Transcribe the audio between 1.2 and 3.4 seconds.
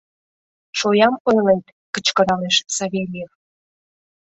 ойлет!— кычкыралеш Савельев.